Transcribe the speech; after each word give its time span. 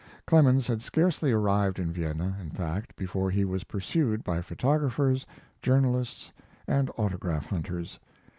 Clemens 0.25 0.65
had 0.65 0.81
scarcely 0.81 1.31
arrived 1.31 1.77
in 1.77 1.93
Vienna, 1.93 2.35
in 2.41 2.49
fact, 2.49 2.95
before 2.95 3.29
he 3.29 3.45
was 3.45 3.65
pursued 3.65 4.23
by 4.23 4.41
photographers, 4.41 5.27
journalists, 5.61 6.31
and 6.67 6.89
autograph 6.97 7.45
hunters. 7.45 7.99